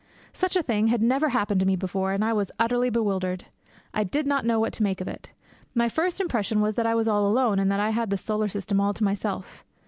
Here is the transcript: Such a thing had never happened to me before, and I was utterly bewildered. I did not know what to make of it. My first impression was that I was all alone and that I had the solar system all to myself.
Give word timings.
Such 0.33 0.55
a 0.55 0.63
thing 0.63 0.87
had 0.87 1.03
never 1.03 1.29
happened 1.29 1.59
to 1.59 1.65
me 1.67 1.75
before, 1.75 2.11
and 2.11 2.25
I 2.25 2.33
was 2.33 2.51
utterly 2.57 2.89
bewildered. 2.89 3.45
I 3.93 4.03
did 4.03 4.25
not 4.25 4.45
know 4.47 4.59
what 4.59 4.73
to 4.73 4.81
make 4.81 4.99
of 4.99 5.07
it. 5.07 5.29
My 5.75 5.89
first 5.89 6.19
impression 6.19 6.59
was 6.59 6.73
that 6.73 6.87
I 6.87 6.95
was 6.95 7.07
all 7.07 7.27
alone 7.27 7.59
and 7.59 7.71
that 7.71 7.79
I 7.79 7.91
had 7.91 8.09
the 8.09 8.17
solar 8.17 8.47
system 8.47 8.81
all 8.81 8.95
to 8.95 9.03
myself. 9.03 9.63